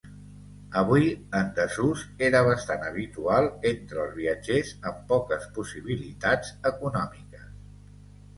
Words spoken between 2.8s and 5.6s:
habitual entre els viatgers amb poques